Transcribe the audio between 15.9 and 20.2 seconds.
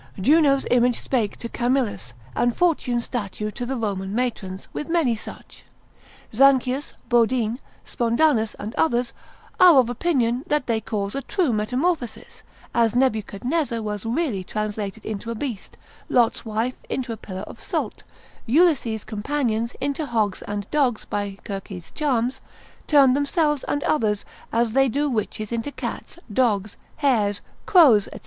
Lot's wife into a pillar of salt; Ulysses' companions into